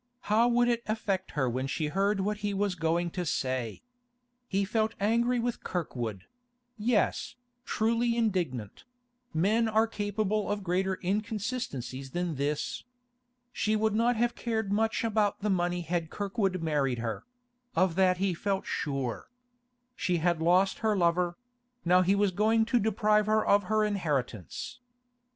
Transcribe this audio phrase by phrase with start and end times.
[0.33, 3.83] How would it affect her when she heard what he was going to say?
[4.47, 6.25] He felt angry with Kirkwood;
[6.75, 7.35] yes,
[7.65, 12.83] truly indignant—men are capable of greater inconsistencies than this.
[13.53, 17.23] She would not have cared much about the money had Kirkwood married her;
[17.75, 19.29] of that he felt sure.
[19.95, 21.37] She had lost her lover;
[21.85, 24.79] now he was going to deprive her of her inheritance.